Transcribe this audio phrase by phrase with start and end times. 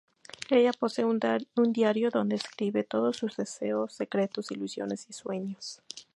[0.49, 1.19] Ella posee un
[1.73, 5.83] diario donde escribe todos sus deseos, secretos, ilusiones y sueños.